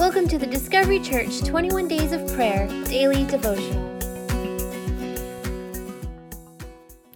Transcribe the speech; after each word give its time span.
Welcome 0.00 0.28
to 0.28 0.38
the 0.38 0.46
Discovery 0.46 0.98
Church 0.98 1.42
21 1.42 1.86
Days 1.86 2.12
of 2.12 2.26
Prayer 2.32 2.66
Daily 2.84 3.26
Devotional. 3.26 4.00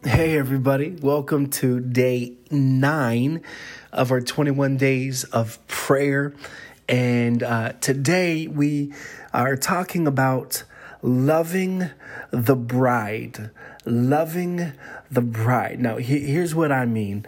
Hey, 0.05 0.37
everybody. 0.37 0.91
Welcome 1.01 1.49
to 1.53 1.81
day 1.81 2.35
nine 2.51 3.41
of 3.91 4.13
our 4.13 4.21
21 4.21 4.77
days 4.77 5.25
of 5.25 5.67
prayer. 5.67 6.35
And 6.87 7.43
uh, 7.43 7.73
today 7.81 8.49
we 8.49 8.93
are 9.33 9.57
talking 9.57 10.07
about 10.07 10.65
loving 11.01 11.89
the 12.33 12.55
bride. 12.55 13.51
Loving 13.87 14.75
the 15.11 15.23
bride. 15.23 15.81
Now, 15.81 15.97
he, 15.97 16.19
here's 16.19 16.55
what 16.55 16.71
I 16.71 16.85
mean. 16.85 17.25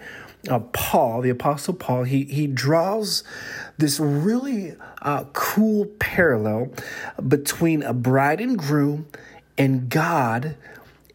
Uh, 0.49 0.61
Paul, 0.73 1.23
the 1.23 1.31
Apostle 1.31 1.75
Paul, 1.75 2.05
he, 2.05 2.25
he 2.25 2.47
draws 2.47 3.25
this 3.79 3.99
really 3.99 4.75
uh, 5.03 5.25
cool 5.33 5.87
parallel 5.99 6.73
between 7.27 7.83
a 7.83 7.93
bride 7.93 8.41
and 8.41 8.59
groom 8.59 9.07
and 9.59 9.89
God 9.89 10.57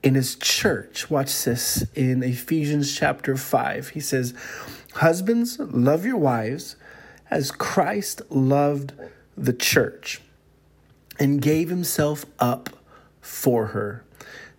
in 0.04 0.16
his 0.16 0.36
church. 0.36 1.10
Watch 1.10 1.44
this 1.44 1.86
in 1.96 2.24
Ephesians 2.24 2.96
chapter 2.96 3.38
5. 3.38 3.90
He 3.90 4.00
says, 4.00 4.34
Husbands, 4.96 5.60
love 5.60 6.06
your 6.06 6.18
wives 6.18 6.76
as 7.30 7.52
Christ 7.52 8.22
loved 8.30 8.94
the 9.38 9.54
church 9.54 10.22
and 11.20 11.42
gave 11.42 11.70
himself 11.70 12.26
up 12.40 12.70
for 13.22 13.68
her, 13.68 14.04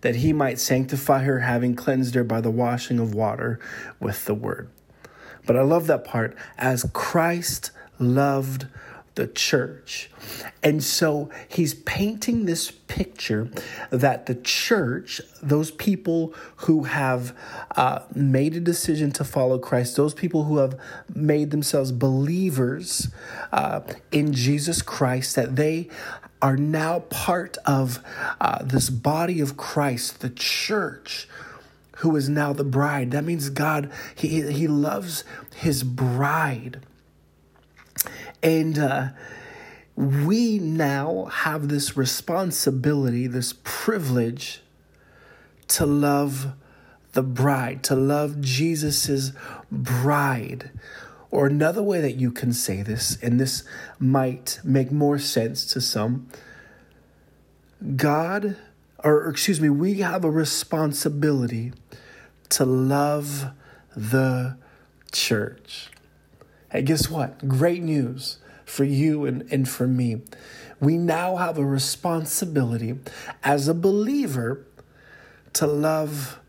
that 0.03 0.17
he 0.17 0.33
might 0.33 0.59
sanctify 0.59 1.23
her, 1.23 1.39
having 1.39 1.75
cleansed 1.75 2.13
her 2.13 2.25
by 2.25 2.41
the 2.41 2.51
washing 2.51 2.99
of 2.99 3.15
water 3.15 3.57
with 3.99 4.25
the 4.25 4.33
word. 4.35 4.69
But 5.45 5.55
I 5.55 5.61
love 5.61 5.87
that 5.87 6.03
part 6.03 6.35
as 6.57 6.89
Christ 6.93 7.71
loved 7.99 8.67
the 9.15 9.27
church. 9.27 10.09
And 10.61 10.83
so 10.83 11.29
he's 11.47 11.73
painting 11.73 12.45
this 12.45 12.71
picture 12.71 13.49
that 13.91 14.25
the 14.25 14.35
church, 14.35 15.21
those 15.41 15.71
people 15.71 16.33
who 16.57 16.83
have 16.83 17.37
uh, 17.75 17.99
made 18.13 18.55
a 18.55 18.59
decision 18.59 19.11
to 19.11 19.23
follow 19.23 19.57
Christ, 19.59 19.95
those 19.95 20.13
people 20.13 20.45
who 20.45 20.57
have 20.57 20.77
made 21.13 21.51
themselves 21.51 21.91
believers 21.91 23.09
uh, 23.51 23.81
in 24.11 24.33
Jesus 24.33 24.81
Christ, 24.81 25.35
that 25.35 25.55
they 25.55 25.89
are 26.43 26.57
now 26.57 26.99
part 26.99 27.57
of 27.65 28.03
uh, 28.41 28.61
this 28.61 28.89
body 28.89 29.39
of 29.39 29.55
Christ, 29.55 30.19
the 30.19 30.29
church 30.29 31.27
who 31.97 32.17
is 32.17 32.27
now 32.27 32.51
the 32.51 32.65
bride. 32.65 33.11
That 33.11 33.23
means 33.23 33.49
God, 33.49 33.89
He, 34.13 34.41
he 34.51 34.67
loves 34.67 35.23
His 35.55 35.83
bride. 35.83 36.81
And 38.43 38.77
uh, 38.77 39.09
we 39.95 40.59
now 40.59 41.25
have 41.31 41.69
this 41.69 41.95
responsibility, 41.95 43.25
this 43.25 43.53
privilege 43.63 44.61
to 45.69 45.85
love 45.85 46.47
the 47.13 47.23
bride, 47.23 47.83
to 47.83 47.95
love 47.95 48.41
Jesus's 48.41 49.31
bride. 49.71 50.71
Or 51.33 51.47
another 51.47 51.81
way 51.81 51.99
that 51.99 52.17
you 52.17 52.31
can 52.31 52.53
say 52.53 52.83
this, 52.83 53.17
and 53.23 53.39
this 53.39 53.63
might 53.97 54.59
make 54.63 54.91
more 54.91 55.17
sense 55.17 55.65
to 55.73 55.81
some 55.81 56.27
God, 57.95 58.55
or 59.03 59.27
excuse 59.29 59.59
me, 59.59 59.67
we 59.67 59.95
have 59.95 60.23
a 60.23 60.29
responsibility 60.29 61.73
to 62.49 62.65
love 62.65 63.47
the 63.95 64.57
church. 65.11 65.89
And 66.69 66.85
guess 66.85 67.09
what? 67.09 67.47
Great 67.47 67.81
news 67.81 68.37
for 68.63 68.83
you 68.83 69.25
and, 69.25 69.51
and 69.51 69.67
for 69.67 69.87
me. 69.87 70.21
We 70.79 70.99
now 70.99 71.37
have 71.37 71.57
a 71.57 71.65
responsibility 71.65 72.99
as 73.43 73.67
a 73.67 73.73
believer 73.73 74.67
to 75.53 75.65
love 75.65 76.39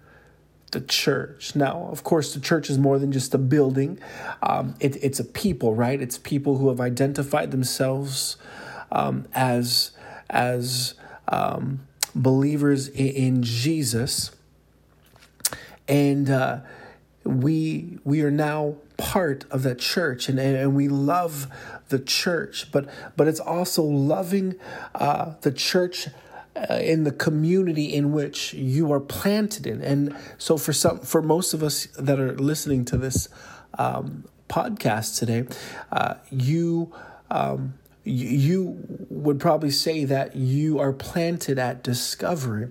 the 0.74 0.80
church. 0.82 1.56
Now, 1.56 1.88
of 1.90 2.04
course, 2.04 2.34
the 2.34 2.40
church 2.40 2.68
is 2.68 2.78
more 2.78 2.98
than 2.98 3.10
just 3.10 3.32
a 3.32 3.38
building, 3.38 3.98
um, 4.42 4.74
it, 4.80 5.02
it's 5.02 5.18
a 5.18 5.24
people, 5.24 5.74
right? 5.74 6.00
It's 6.00 6.18
people 6.18 6.58
who 6.58 6.68
have 6.68 6.80
identified 6.80 7.50
themselves 7.50 8.36
um, 8.92 9.26
as, 9.32 9.92
as 10.28 10.94
um, 11.28 11.86
believers 12.14 12.88
in, 12.88 13.08
in 13.08 13.42
Jesus. 13.42 14.32
And, 15.88 16.28
uh, 16.28 16.60
we 17.24 17.98
we 18.04 18.20
are 18.20 18.30
now 18.30 18.76
part 18.96 19.44
of 19.50 19.62
that 19.62 19.78
church 19.78 20.28
and, 20.28 20.38
and, 20.38 20.74
we 20.74 20.88
love 20.88 21.48
the 21.88 21.98
church 21.98 22.70
but 22.70 22.86
but 23.16 23.26
it's 23.26 23.40
also 23.40 23.82
loving 23.82 24.54
uh, 24.94 25.32
the 25.40 25.50
church 25.50 26.08
uh, 26.56 26.74
in 26.74 27.04
the 27.04 27.12
community 27.12 27.92
in 27.92 28.12
which 28.12 28.54
you 28.54 28.92
are 28.92 29.00
planted 29.00 29.66
in 29.66 29.82
and 29.82 30.16
so 30.38 30.56
for 30.56 30.72
some 30.72 30.98
for 31.00 31.20
most 31.22 31.54
of 31.54 31.62
us 31.62 31.86
that 31.98 32.20
are 32.20 32.32
listening 32.34 32.84
to 32.84 32.96
this 32.96 33.28
um, 33.78 34.24
podcast 34.48 35.18
today 35.18 35.44
uh, 35.92 36.14
you 36.30 36.92
um, 37.30 37.74
you 38.04 38.76
would 39.08 39.40
probably 39.40 39.70
say 39.70 40.04
that 40.04 40.36
you 40.36 40.78
are 40.78 40.92
planted 40.92 41.58
at 41.58 41.82
discovery. 41.82 42.68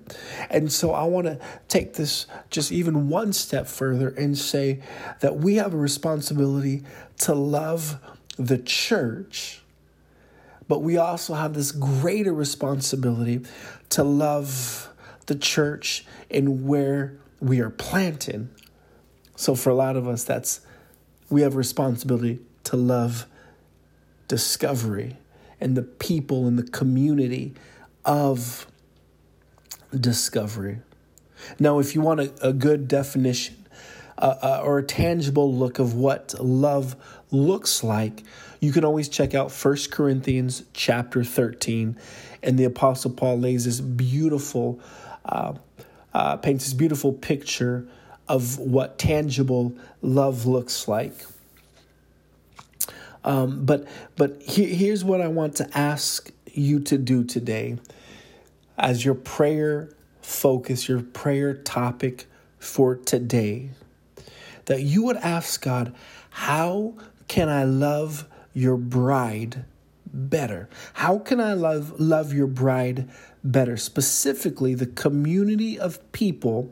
And 0.49 0.71
so 0.71 0.91
I 0.91 1.05
want 1.05 1.25
to 1.25 1.39
take 1.67 1.95
this 1.95 2.27
just 2.51 2.71
even 2.71 3.09
one 3.09 3.33
step 3.33 3.65
further 3.65 4.09
and 4.09 4.37
say 4.37 4.81
that 5.21 5.37
we 5.37 5.55
have 5.55 5.73
a 5.73 5.77
responsibility 5.77 6.83
to 7.19 7.33
love 7.33 7.97
the 8.37 8.59
church, 8.59 9.62
but 10.67 10.79
we 10.79 10.97
also 10.97 11.33
have 11.33 11.53
this 11.53 11.71
greater 11.71 12.33
responsibility 12.33 13.41
to 13.89 14.03
love 14.03 14.89
the 15.25 15.35
church 15.35 16.05
and 16.29 16.65
where 16.65 17.17
we 17.39 17.59
are 17.59 17.69
planted. 17.69 18.49
So 19.35 19.55
for 19.55 19.69
a 19.69 19.75
lot 19.75 19.95
of 19.95 20.07
us, 20.07 20.23
that's 20.23 20.61
we 21.29 21.41
have 21.41 21.55
responsibility 21.55 22.39
to 22.65 22.77
love 22.77 23.25
discovery 24.27 25.17
and 25.59 25.75
the 25.75 25.83
people 25.83 26.47
and 26.47 26.57
the 26.57 26.69
community 26.69 27.53
of 28.05 28.67
discovery. 29.97 30.79
Now, 31.59 31.79
if 31.79 31.95
you 31.95 32.01
want 32.01 32.19
a, 32.19 32.33
a 32.41 32.53
good 32.53 32.87
definition 32.87 33.62
uh, 34.17 34.61
or 34.63 34.79
a 34.79 34.83
tangible 34.83 35.53
look 35.53 35.79
of 35.79 35.93
what 35.93 36.33
love 36.39 36.95
looks 37.31 37.83
like, 37.83 38.23
you 38.59 38.71
can 38.71 38.85
always 38.85 39.09
check 39.09 39.33
out 39.33 39.51
1 39.51 39.77
Corinthians 39.91 40.63
chapter 40.73 41.23
13. 41.23 41.97
And 42.41 42.57
the 42.57 42.65
Apostle 42.65 43.11
Paul 43.11 43.39
lays 43.39 43.65
this 43.65 43.79
beautiful, 43.79 44.79
uh, 45.25 45.53
uh 46.13 46.37
paints 46.37 46.65
this 46.65 46.73
beautiful 46.73 47.13
picture 47.13 47.87
of 48.27 48.59
what 48.59 48.97
tangible 48.97 49.73
love 50.01 50.45
looks 50.45 50.87
like. 50.87 51.25
Um, 53.23 53.65
but 53.65 53.87
but 54.15 54.41
he, 54.41 54.65
here's 54.65 55.03
what 55.03 55.21
I 55.21 55.27
want 55.27 55.55
to 55.57 55.77
ask 55.77 56.31
you 56.51 56.79
to 56.81 56.97
do 56.97 57.23
today 57.23 57.77
as 58.77 59.05
your 59.05 59.15
prayer 59.15 59.89
focus, 60.21 60.87
your 60.87 61.01
prayer 61.01 61.53
topic 61.53 62.25
for 62.59 62.95
today. 62.95 63.69
That 64.65 64.81
you 64.81 65.03
would 65.03 65.17
ask 65.17 65.61
God, 65.61 65.93
how 66.29 66.95
can 67.27 67.49
I 67.49 67.63
love 67.63 68.27
your 68.53 68.77
bride 68.77 69.65
better? 70.13 70.69
How 70.93 71.17
can 71.17 71.41
I 71.41 71.53
love 71.53 71.99
love 71.99 72.33
your 72.33 72.47
bride 72.47 73.09
better? 73.43 73.77
Specifically, 73.77 74.73
the 74.73 74.85
community 74.85 75.79
of 75.79 76.11
people 76.11 76.71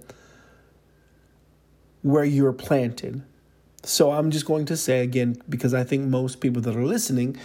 where 2.02 2.26
you're 2.26 2.54
planted. 2.54 3.24
So 3.84 4.12
I'm 4.12 4.32
just 4.32 4.46
going 4.46 4.66
to 4.66 4.78
say 4.78 5.02
again, 5.02 5.42
because 5.50 5.74
I 5.74 5.84
think 5.84 6.08
most 6.08 6.40
people 6.40 6.62
that 6.64 6.76
are 6.76 6.86
listening 6.86 7.38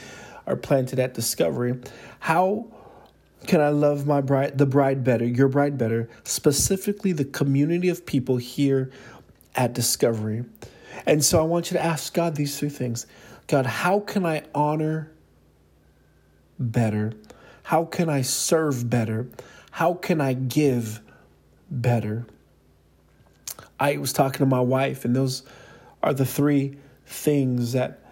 are 0.46 0.56
planted 0.56 0.98
at 0.98 1.14
discovery. 1.14 1.78
How 2.20 2.66
can 3.46 3.60
I 3.60 3.68
love 3.68 4.06
my 4.06 4.20
bride, 4.20 4.58
the 4.58 4.66
bride 4.66 5.04
better, 5.04 5.24
your 5.24 5.48
bride 5.48 5.78
better, 5.78 6.08
specifically 6.24 7.12
the 7.12 7.24
community 7.24 7.88
of 7.88 8.04
people 8.04 8.36
here 8.36 8.90
at 9.56 9.72
Discovery? 9.72 10.44
And 11.06 11.24
so 11.24 11.40
I 11.40 11.42
want 11.42 11.70
you 11.70 11.76
to 11.76 11.84
ask 11.84 12.14
God 12.14 12.36
these 12.36 12.58
three 12.58 12.68
things 12.68 13.06
God, 13.46 13.66
how 13.66 14.00
can 14.00 14.26
I 14.26 14.44
honor 14.54 15.12
better? 16.58 17.12
How 17.64 17.84
can 17.84 18.08
I 18.08 18.22
serve 18.22 18.88
better? 18.88 19.28
How 19.70 19.94
can 19.94 20.20
I 20.20 20.34
give 20.34 21.00
better? 21.70 22.26
I 23.78 23.98
was 23.98 24.12
talking 24.12 24.38
to 24.38 24.46
my 24.46 24.60
wife, 24.60 25.04
and 25.04 25.14
those 25.14 25.42
are 26.02 26.14
the 26.14 26.24
three 26.24 26.76
things 27.06 27.72
that 27.72 28.02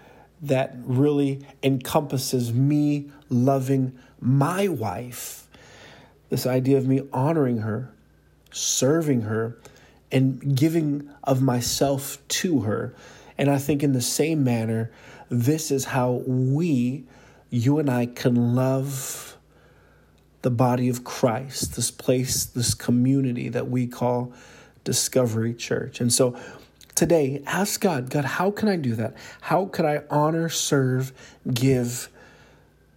that 0.43 0.77
really 0.85 1.41
encompasses 1.63 2.53
me 2.53 3.11
loving 3.31 3.99
my 4.21 4.69
wife. 4.69 5.47
This 6.29 6.47
idea 6.47 6.77
of 6.77 6.87
me 6.87 7.03
honoring 7.13 7.59
her, 7.59 7.95
serving 8.53 9.23
her, 9.23 9.57
and 10.11 10.57
giving 10.57 11.11
of 11.23 11.43
myself 11.43 12.19
to 12.29 12.61
her. 12.61 12.95
And 13.37 13.51
I 13.51 13.59
think 13.59 13.83
in 13.83 13.93
the 13.93 14.01
same 14.01 14.45
manner, 14.45 14.91
this 15.29 15.71
is 15.71 15.87
how 15.87 16.23
we 16.27 17.05
you 17.51 17.79
and 17.79 17.89
I 17.89 18.07
can 18.07 18.57
love 18.57 19.37
the 20.43 20.51
body 20.51 20.89
of 20.89 21.05
Christ, 21.05 21.77
this 21.77 21.91
place, 21.91 22.45
this 22.45 22.75
community 22.75 23.49
that 23.49 23.71
we 23.71 23.87
call 23.87 24.33
Discovery 24.83 25.55
Church. 25.55 26.01
And 26.01 26.13
so 26.13 26.37
today, 26.95 27.43
ask 27.47 27.81
God, 27.81 28.11
God, 28.11 28.25
how 28.25 28.51
can 28.51 28.69
I 28.69 28.77
do 28.77 28.95
that? 28.97 29.15
How 29.41 29.67
could 29.67 29.85
I 29.85 30.03
honor, 30.11 30.49
serve, 30.49 31.13
give 31.53 32.09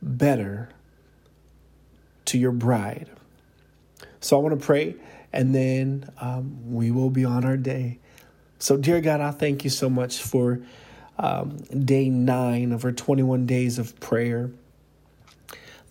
better 0.01 0.69
to 2.25 2.37
your 2.37 2.51
bride? 2.51 3.09
So 4.19 4.37
I 4.37 4.41
want 4.41 4.59
to 4.59 4.65
pray 4.65 4.95
and 5.33 5.53
then 5.53 6.09
um, 6.19 6.73
we 6.73 6.91
will 6.91 7.09
be 7.09 7.25
on 7.25 7.45
our 7.45 7.57
day. 7.57 7.99
So, 8.59 8.77
dear 8.77 9.01
God, 9.01 9.21
I 9.21 9.31
thank 9.31 9.63
you 9.63 9.69
so 9.69 9.89
much 9.89 10.21
for 10.21 10.61
um, 11.17 11.57
day 11.57 12.09
nine 12.09 12.71
of 12.71 12.85
our 12.85 12.91
21 12.91 13.45
days 13.45 13.77
of 13.77 13.99
prayer. 13.99 14.51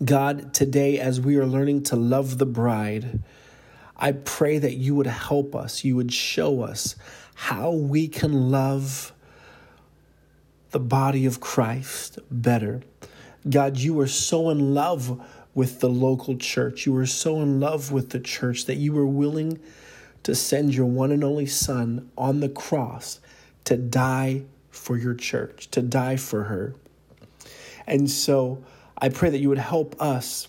God, 0.03 0.53
today, 0.53 0.99
as 0.99 1.19
we 1.19 1.37
are 1.37 1.45
learning 1.45 1.83
to 1.83 1.95
love 1.95 2.37
the 2.37 2.45
bride, 2.45 3.21
I 3.95 4.11
pray 4.11 4.59
that 4.59 4.75
you 4.75 4.93
would 4.95 5.07
help 5.07 5.55
us, 5.55 5.83
you 5.83 5.95
would 5.95 6.13
show 6.13 6.61
us 6.61 6.95
how 7.33 7.71
we 7.71 8.07
can 8.07 8.51
love 8.51 9.11
the 10.71 10.79
body 10.79 11.25
of 11.25 11.39
Christ 11.39 12.19
better. 12.29 12.81
God, 13.49 13.77
you 13.77 13.99
are 13.99 14.07
so 14.07 14.49
in 14.49 14.73
love 14.73 15.21
with 15.53 15.79
the 15.79 15.89
local 15.89 16.37
church. 16.37 16.85
You 16.85 16.93
were 16.93 17.05
so 17.05 17.41
in 17.41 17.59
love 17.59 17.91
with 17.91 18.09
the 18.11 18.19
church 18.19 18.65
that 18.65 18.75
you 18.75 18.93
were 18.93 19.07
willing 19.07 19.59
to 20.23 20.35
send 20.35 20.75
your 20.75 20.85
one 20.85 21.11
and 21.11 21.23
only 21.23 21.45
Son 21.45 22.11
on 22.17 22.41
the 22.41 22.49
cross 22.49 23.19
to 23.63 23.77
die 23.77 24.43
for 24.69 24.97
your 24.97 25.13
church, 25.15 25.69
to 25.71 25.81
die 25.81 26.17
for 26.17 26.43
her. 26.43 26.75
And 27.87 28.09
so 28.09 28.63
I 28.97 29.09
pray 29.09 29.29
that 29.29 29.39
you 29.39 29.49
would 29.49 29.57
help 29.57 29.99
us 30.01 30.47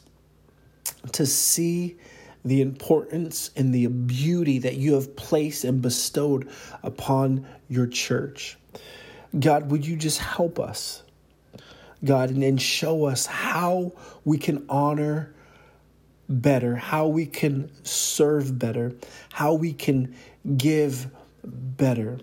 to 1.12 1.24
see 1.26 1.96
the 2.44 2.60
importance 2.60 3.50
and 3.56 3.74
the 3.74 3.86
beauty 3.86 4.58
that 4.58 4.76
you 4.76 4.94
have 4.94 5.14
placed 5.16 5.64
and 5.64 5.80
bestowed 5.82 6.48
upon 6.82 7.46
your 7.68 7.86
church. 7.86 8.58
God, 9.38 9.70
would 9.70 9.86
you 9.86 9.96
just 9.96 10.18
help 10.18 10.58
us? 10.58 11.02
God, 12.04 12.30
and, 12.30 12.42
and 12.42 12.60
show 12.60 13.06
us 13.06 13.26
how 13.26 13.92
we 14.24 14.38
can 14.38 14.64
honor 14.68 15.34
better, 16.28 16.76
how 16.76 17.08
we 17.08 17.26
can 17.26 17.70
serve 17.84 18.58
better, 18.58 18.92
how 19.32 19.54
we 19.54 19.72
can 19.72 20.14
give 20.56 21.08
better 21.44 22.18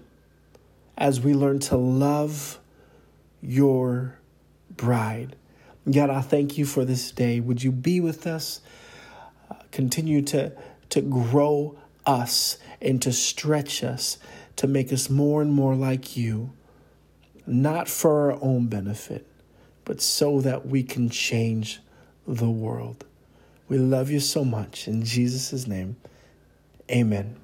as 0.98 1.20
we 1.20 1.34
learn 1.34 1.60
to 1.60 1.76
love 1.76 2.60
your 3.42 4.18
bride. 4.70 5.36
God, 5.92 6.10
I 6.10 6.22
thank 6.22 6.58
you 6.58 6.66
for 6.66 6.86
this 6.86 7.12
day. 7.12 7.40
Would 7.40 7.64
you 7.64 7.72
be 7.72 8.00
with 8.00 8.26
us? 8.26 8.62
Uh, 9.52 9.56
continue 9.72 10.22
to, 10.24 10.54
to 10.90 11.02
grow 11.02 11.78
us 12.06 12.58
and 12.82 13.02
to 13.02 13.12
stretch 13.12 13.84
us 13.84 14.18
to 14.56 14.68
make 14.68 14.94
us 14.94 15.10
more 15.10 15.42
and 15.42 15.52
more 15.52 15.76
like 15.76 16.16
you, 16.16 16.54
not 17.46 17.90
for 17.90 18.32
our 18.32 18.40
own 18.42 18.68
benefit 18.68 19.28
but 19.86 20.02
so 20.02 20.42
that 20.42 20.68
we 20.68 20.84
can 20.84 21.10
change 21.10 21.80
the 22.28 22.50
world. 22.50 23.06
We 23.70 23.78
love 23.78 24.10
you 24.10 24.20
so 24.20 24.44
much. 24.44 24.88
In 24.88 25.04
Jesus' 25.04 25.68
name, 25.68 25.96
amen. 26.92 27.36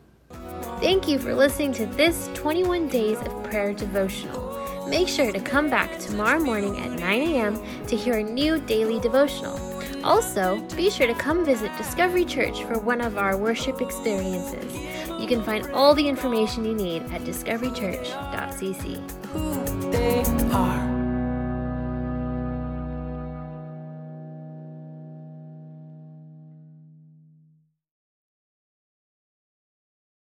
Thank 0.79 1.07
you 1.07 1.19
for 1.19 1.35
listening 1.35 1.73
to 1.73 1.85
this 1.85 2.29
21 2.33 2.87
Days 2.87 3.19
of 3.19 3.43
Prayer 3.43 3.73
devotional. 3.73 4.57
Make 4.87 5.07
sure 5.07 5.31
to 5.31 5.39
come 5.39 5.69
back 5.69 5.99
tomorrow 5.99 6.39
morning 6.39 6.79
at 6.79 6.99
9 6.99 7.21
a.m. 7.21 7.61
to 7.87 7.95
hear 7.95 8.17
a 8.17 8.23
new 8.23 8.59
daily 8.59 8.99
devotional. 8.99 9.59
Also, 10.03 10.59
be 10.75 10.89
sure 10.89 11.07
to 11.07 11.13
come 11.13 11.45
visit 11.45 11.71
Discovery 11.77 12.25
Church 12.25 12.63
for 12.63 12.79
one 12.79 13.01
of 13.01 13.17
our 13.17 13.37
worship 13.37 13.81
experiences. 13.81 14.75
You 15.19 15.27
can 15.27 15.43
find 15.43 15.69
all 15.71 15.93
the 15.93 16.09
information 16.09 16.65
you 16.65 16.73
need 16.73 17.03
at 17.13 17.21
discoverychurch.cc. 17.21 19.25
Who 19.27 19.91
they 19.91 20.23
are. 20.51 21.00